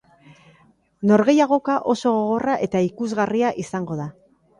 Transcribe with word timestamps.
Norgehiagoka 1.09 1.75
oso 1.93 2.13
gogorra 2.15 2.55
eta 2.69 2.81
ikusgarria 2.87 3.53
izango 3.65 3.99
da. 4.01 4.09